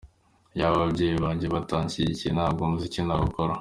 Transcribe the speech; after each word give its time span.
Iyaba 0.55 0.75
ababyeyi 0.79 1.15
banjye 1.23 1.45
batanshyigikiye 1.55 2.31
ntabwo 2.33 2.61
umuziki 2.63 2.99
nawukora. 3.07 3.53